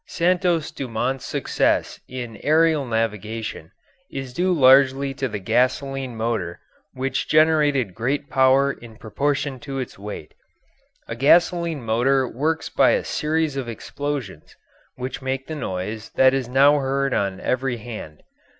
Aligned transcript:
Santos 0.07 0.71
Dumont's 0.71 1.25
success 1.27 1.99
in 2.07 2.37
aerial 2.41 2.87
navigation 2.87 3.69
is 4.09 4.33
due 4.33 4.51
largely 4.51 5.13
to 5.13 5.27
the 5.27 5.37
gasoline 5.37 6.15
motor, 6.17 6.59
which 6.93 7.27
generated 7.29 7.93
great 7.93 8.27
power 8.27 8.71
in 8.71 8.95
proportion 8.97 9.59
to 9.59 9.77
its 9.77 9.99
weight. 9.99 10.33
A 11.07 11.15
gasoline 11.15 11.83
motor 11.83 12.27
works 12.27 12.67
by 12.67 12.93
a 12.93 13.03
series 13.03 13.55
of 13.55 13.69
explosions, 13.69 14.55
which 14.95 15.21
make 15.21 15.45
the 15.45 15.53
noise 15.53 16.09
that 16.15 16.33
is 16.33 16.47
now 16.49 16.79
heard 16.79 17.13
on 17.13 17.39
every 17.39 17.77
hand. 17.77 18.23